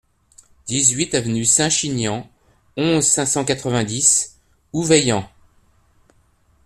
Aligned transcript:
dix-huit 0.65 1.13
avenue 1.13 1.45
Saint-Chinian, 1.45 2.27
onze, 2.75 3.03
cinq 3.05 3.27
cent 3.27 3.45
quatre-vingt-dix, 3.45 4.39
Ouveillan 4.73 5.29